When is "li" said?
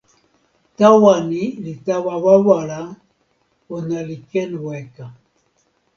1.63-1.73, 4.07-4.17